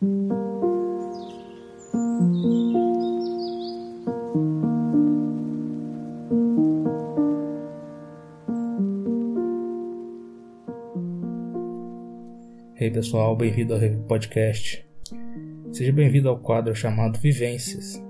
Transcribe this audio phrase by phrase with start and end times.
[0.00, 0.06] Hey
[12.92, 14.86] pessoal, bem-vindo ao Review Podcast.
[15.72, 18.00] Seja bem-vindo ao quadro chamado Vivências.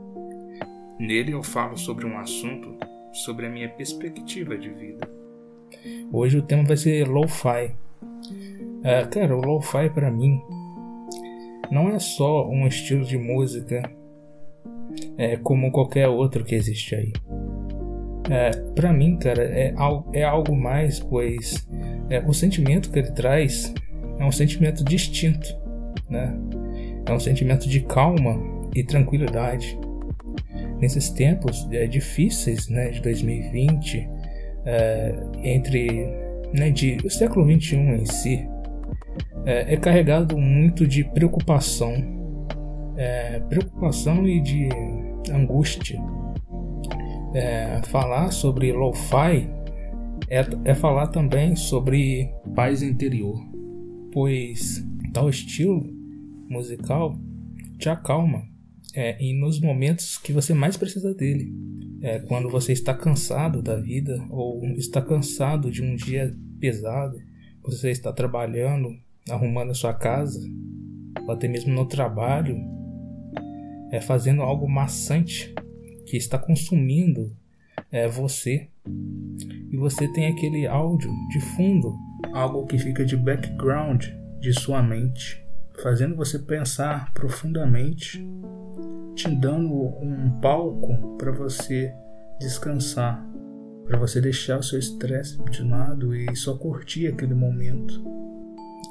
[1.00, 2.76] Nele eu falo sobre um assunto
[3.14, 5.10] sobre a minha perspectiva de vida.
[6.12, 7.74] Hoje o tema vai ser Lo-Fi.
[8.84, 10.38] É, cara, o Lo-Fi para mim
[11.70, 13.82] não é só um estilo de música
[15.16, 17.12] é, como qualquer outro que existe aí.
[18.30, 19.74] É, para mim, cara, é,
[20.12, 21.66] é algo mais, pois
[22.10, 23.72] é, o sentimento que ele traz
[24.18, 25.48] é um sentimento distinto,
[26.10, 26.36] né?
[27.06, 28.38] É um sentimento de calma
[28.74, 29.78] e tranquilidade.
[30.78, 34.08] Nesses tempos é, difíceis, né, de 2020,
[34.64, 36.06] é, entre
[36.52, 38.48] né, de o século 21 em si,
[39.48, 41.94] é, é carregado muito de preocupação,
[42.96, 44.68] é, preocupação e de
[45.32, 45.98] angústia.
[47.34, 49.48] É, falar sobre lo-fi
[50.30, 53.38] é, é falar também sobre paz interior
[54.12, 55.84] pois tal estilo
[56.48, 57.18] musical
[57.78, 58.42] te acalma
[58.94, 61.52] é, e nos momentos que você mais precisa dele.
[62.00, 67.16] É, quando você está cansado da vida ou está cansado de um dia pesado,
[67.62, 68.96] você está trabalhando,
[69.30, 70.40] arrumando a sua casa,
[71.26, 72.56] ou até mesmo no trabalho,
[73.90, 75.54] é, fazendo algo maçante
[76.06, 77.36] que está consumindo
[77.90, 78.68] é, você.
[79.70, 81.94] E você tem aquele áudio de fundo
[82.32, 84.06] algo que fica de background
[84.40, 85.44] de sua mente,
[85.82, 88.24] fazendo você pensar profundamente,
[89.14, 91.92] te dando um palco para você
[92.38, 93.24] descansar,
[93.86, 98.27] para você deixar o seu estresse de lado e só curtir aquele momento.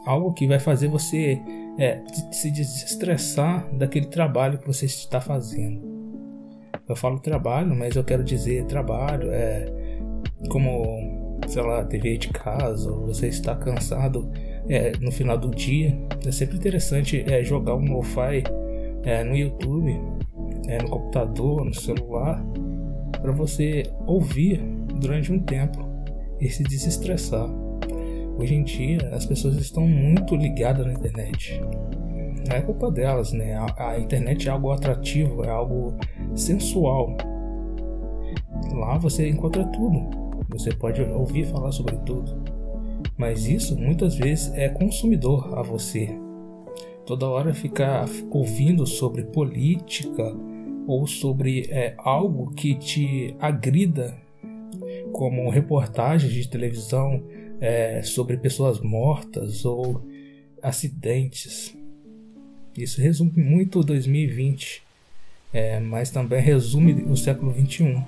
[0.07, 1.39] Algo que vai fazer você
[1.77, 5.81] é, se desestressar daquele trabalho que você está fazendo.
[6.87, 9.65] Eu falo trabalho, mas eu quero dizer trabalho é
[10.49, 11.17] como
[11.47, 14.29] sei lá, TV de casa, ou você está cansado
[14.67, 18.43] é, no final do dia, é sempre interessante é, jogar um lo-fi
[19.03, 19.99] é, no YouTube,
[20.67, 22.43] é, no computador, no celular,
[23.21, 24.61] para você ouvir
[24.99, 25.87] durante um tempo
[26.39, 27.49] e se desestressar.
[28.37, 31.61] Hoje em dia as pessoas estão muito ligadas na internet.
[32.47, 33.55] Não é culpa delas, né?
[33.55, 35.95] A, a internet é algo atrativo, é algo
[36.35, 37.17] sensual.
[38.73, 42.41] Lá você encontra tudo você pode ouvir falar sobre tudo,
[43.17, 46.09] mas isso muitas vezes é consumidor a você.
[47.05, 50.35] Toda hora ficar ouvindo sobre política
[50.87, 54.17] ou sobre é, algo que te agrida,
[55.11, 57.23] como reportagens de televisão
[57.59, 60.01] é, sobre pessoas mortas ou
[60.61, 61.75] acidentes.
[62.75, 64.83] Isso resume muito 2020,
[65.53, 68.03] é, mas também resume o século 21.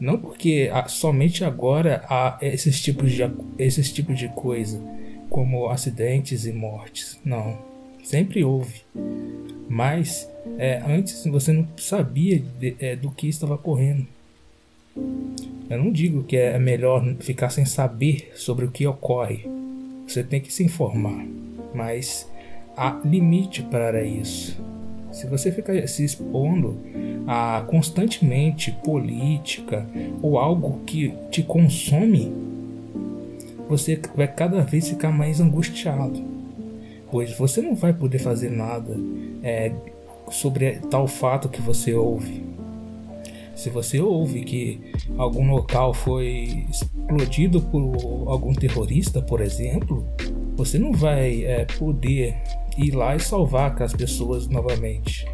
[0.00, 3.22] Não porque somente agora há esses tipos, de,
[3.58, 4.82] esses tipos de coisa,
[5.28, 7.20] como acidentes e mortes.
[7.24, 7.58] Não.
[8.02, 8.82] Sempre houve.
[9.68, 14.06] Mas é, antes você não sabia de, é, do que estava ocorrendo.
[15.70, 19.48] Eu não digo que é melhor ficar sem saber sobre o que ocorre.
[20.04, 21.24] Você tem que se informar.
[21.72, 22.28] Mas
[22.76, 24.60] há limite para isso.
[25.12, 26.76] Se você ficar se expondo
[27.24, 29.86] a constantemente política
[30.20, 32.32] ou algo que te consome,
[33.68, 36.20] você vai cada vez ficar mais angustiado,
[37.12, 38.96] pois você não vai poder fazer nada
[39.44, 39.70] é,
[40.30, 42.49] sobre tal fato que você ouve.
[43.60, 44.80] Se você ouve que
[45.18, 47.92] algum local foi explodido por
[48.26, 50.08] algum terrorista, por exemplo,
[50.56, 52.34] você não vai é, poder
[52.78, 55.26] ir lá e salvar as pessoas novamente.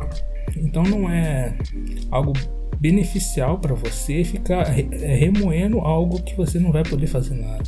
[0.56, 1.56] Então não é
[2.10, 2.32] algo
[2.80, 7.62] beneficial para você ficar é, remoendo algo que você não vai poder fazer nada.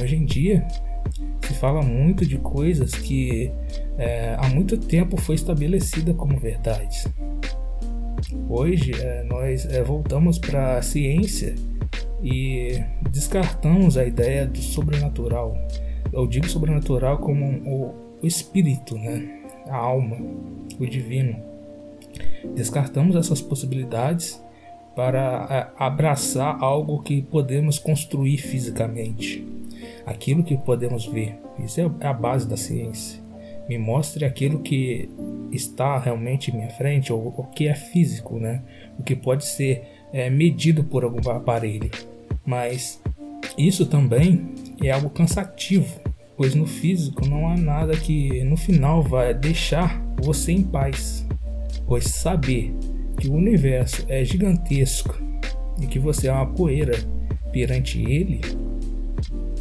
[0.00, 0.66] Hoje em dia
[1.42, 3.52] se fala muito de coisas que
[3.98, 7.06] é, há muito tempo foi estabelecida como verdades.
[8.48, 11.54] Hoje é, nós é, voltamos para a ciência
[12.22, 15.56] e descartamos a ideia do sobrenatural.
[16.12, 19.42] Eu digo sobrenatural como o, o espírito, né?
[19.68, 20.16] a alma,
[20.78, 21.36] o divino.
[22.54, 24.40] Descartamos essas possibilidades
[24.94, 29.44] para abraçar algo que podemos construir fisicamente,
[30.06, 31.36] aquilo que podemos ver.
[31.58, 33.23] Isso é a base da ciência.
[33.68, 35.08] Me mostre aquilo que
[35.50, 38.62] está realmente em minha frente, ou o que é físico, né?
[38.98, 39.82] o que pode ser
[40.12, 41.90] é, medido por algum aparelho.
[42.44, 43.02] Mas
[43.56, 46.00] isso também é algo cansativo,
[46.36, 51.26] pois no físico não há nada que no final vai deixar você em paz,
[51.86, 52.74] pois saber
[53.18, 55.22] que o universo é gigantesco
[55.80, 56.92] e que você é uma poeira
[57.52, 58.40] perante ele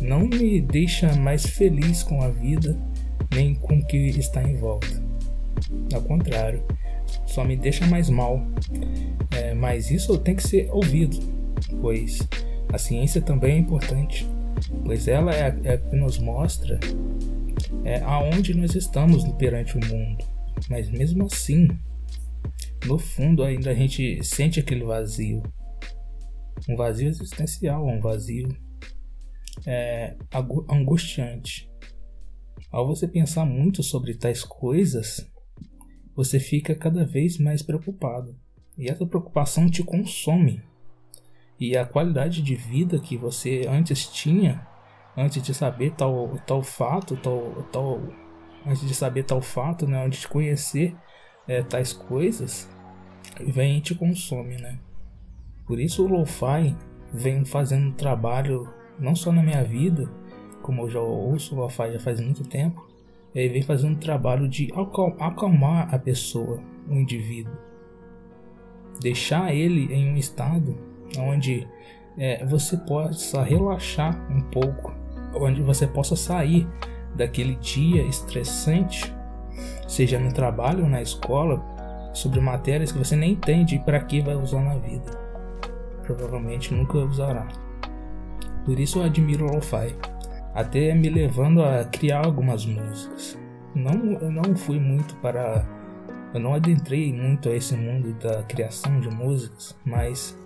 [0.03, 2.77] não me deixa mais feliz com a vida
[3.33, 5.01] nem com o que está em volta.
[5.93, 6.63] Ao contrário,
[7.25, 8.41] só me deixa mais mal.
[9.31, 11.17] É, mas isso tem que ser ouvido,
[11.81, 12.19] pois
[12.71, 14.27] a ciência também é importante,
[14.85, 16.79] pois ela é a, é a que nos mostra
[17.83, 20.23] é, aonde nós estamos perante o mundo.
[20.69, 21.67] Mas mesmo assim,
[22.85, 25.41] no fundo ainda a gente sente aquele vazio.
[26.69, 28.55] Um vazio existencial, um vazio
[29.65, 30.15] é,
[30.69, 31.69] angustiante.
[32.73, 35.31] Ao você pensar muito sobre tais coisas,
[36.15, 38.35] você fica cada vez mais preocupado.
[38.75, 40.59] E essa preocupação te consome.
[41.59, 44.67] E a qualidade de vida que você antes tinha,
[45.15, 48.01] antes de saber tal, tal fato, tal, tal,
[48.65, 50.95] antes de saber tal fato, né, antes de conhecer
[51.47, 52.67] é, tais coisas,
[53.39, 54.79] vem e te consome, né?
[55.67, 56.75] Por isso o lo-fi
[57.13, 58.67] vem fazendo trabalho
[58.99, 60.11] não só na minha vida,
[60.63, 62.87] como eu já ouço o lo-fi já faz muito tempo,
[63.35, 64.71] ele vem fazendo um trabalho de
[65.19, 67.53] acalmar a pessoa, o indivíduo,
[68.99, 70.75] deixar ele em um estado
[71.19, 71.67] onde
[72.17, 74.93] é, você possa relaxar um pouco,
[75.35, 76.67] onde você possa sair
[77.15, 79.13] daquele dia estressante,
[79.87, 81.61] seja no trabalho ou na escola,
[82.13, 85.11] sobre matérias que você nem entende para que vai usar na vida.
[86.03, 87.47] Provavelmente nunca usará.
[88.65, 89.95] Por isso eu admiro o lo-fi,
[90.53, 93.37] até me levando a criar algumas músicas.
[93.75, 95.65] Não, eu não fui muito para.
[96.33, 100.37] Eu não adentrei muito a esse mundo da criação de músicas, mas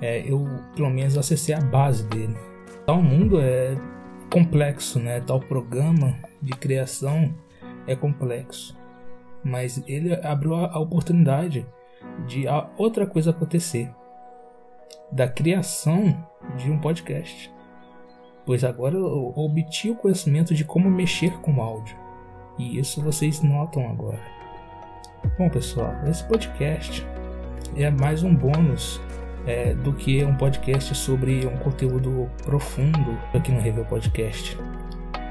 [0.00, 2.36] é, eu pelo menos acessei a base dele.
[2.86, 3.76] Tal mundo é
[4.32, 5.20] complexo, né?
[5.20, 7.34] Tal programa de criação
[7.86, 8.80] é complexo
[9.42, 11.66] mas ele abriu a, oportunidade
[12.26, 12.44] de
[12.76, 13.90] outra coisa acontecer
[15.10, 16.26] da criação
[16.56, 17.52] de um podcast.
[18.50, 21.94] Pois agora eu obtive o conhecimento de como mexer com áudio.
[22.58, 24.18] E isso vocês notam agora.
[25.38, 27.06] Bom, pessoal, esse podcast
[27.76, 29.00] é mais um bônus
[29.46, 34.58] é, do que um podcast sobre um conteúdo profundo aqui no Review Podcast.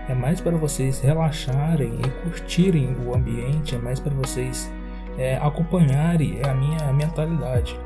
[0.07, 4.71] É mais para vocês relaxarem e curtirem o ambiente, é mais para vocês
[5.17, 7.77] é, acompanharem a minha mentalidade.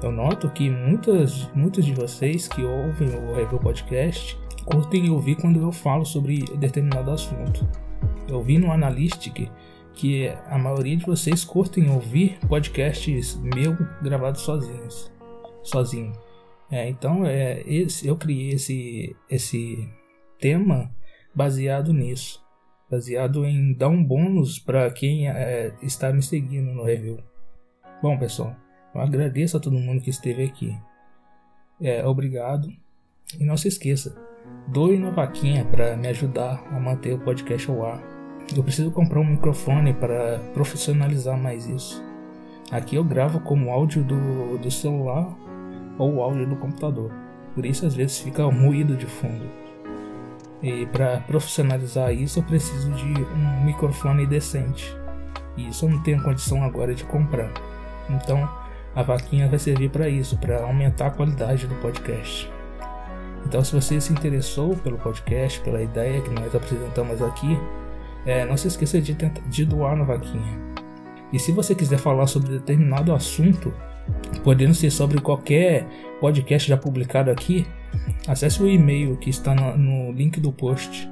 [0.00, 5.60] Eu noto que muitas, muitos de vocês que ouvem o Review Podcast curtem ouvir quando
[5.60, 7.66] eu falo sobre determinado assunto.
[8.28, 9.48] Eu vi no Analytic
[9.94, 15.10] que a maioria de vocês curtem ouvir podcasts meu gravados sozinhos,
[15.62, 16.12] sozinho.
[16.70, 19.88] É, então é, esse, eu criei esse, esse
[20.38, 20.90] tema
[21.34, 22.44] baseado nisso,
[22.90, 27.18] baseado em dar um bônus para quem é, está me seguindo no review.
[28.02, 28.54] Bom, pessoal,
[28.94, 30.76] eu agradeço a todo mundo que esteve aqui.
[31.80, 32.68] É, obrigado.
[33.38, 34.16] E não se esqueça,
[34.66, 38.02] doe uma vaquinha para me ajudar a manter o podcast ao ar.
[38.54, 42.02] Eu preciso comprar um microfone para profissionalizar mais isso.
[42.70, 45.36] Aqui eu gravo como áudio do, do celular
[45.98, 47.12] ou áudio do computador.
[47.54, 49.46] Por isso às vezes fica um ruído de fundo.
[50.62, 54.96] E para profissionalizar isso eu preciso de um microfone decente.
[55.56, 57.50] E isso eu não tenho condição agora de comprar.
[58.10, 58.48] Então
[58.94, 62.55] a vaquinha vai servir para isso, para aumentar a qualidade do podcast.
[63.46, 67.56] Então se você se interessou pelo podcast, pela ideia que nós apresentamos aqui,
[68.26, 70.66] é, não se esqueça de, de doar na vaquinha.
[71.32, 73.72] E se você quiser falar sobre determinado assunto,
[74.42, 75.86] podendo ser sobre qualquer
[76.20, 77.64] podcast já publicado aqui,
[78.26, 81.08] acesse o e-mail que está no, no link do post.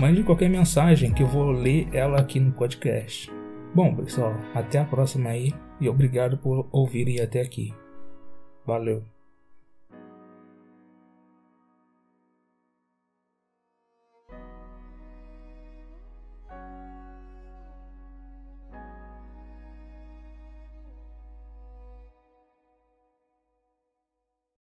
[0.00, 3.32] Mande qualquer mensagem que eu vou ler ela aqui no podcast.
[3.74, 7.74] Bom, pessoal, até a próxima aí e obrigado por ouvirem até aqui.
[8.64, 9.15] Valeu.